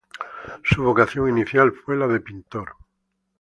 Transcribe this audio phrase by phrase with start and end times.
[0.63, 2.69] Su vocación inicial fue la de pintor.